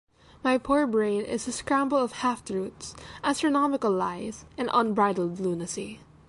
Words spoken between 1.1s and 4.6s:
is a scramble of half-truths, astronomical lies